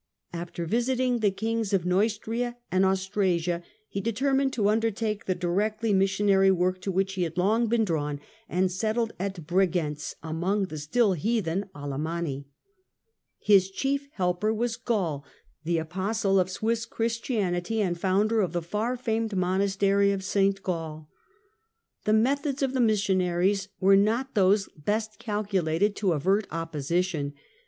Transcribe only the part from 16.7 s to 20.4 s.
Christianity and founder of the far famed monastery of